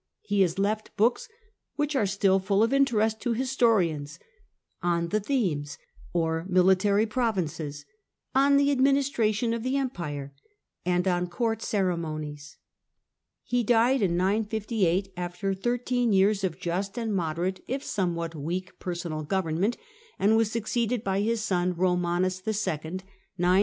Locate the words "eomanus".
21.75-22.41